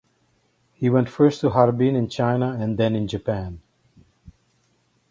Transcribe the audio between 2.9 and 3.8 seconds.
in Japan.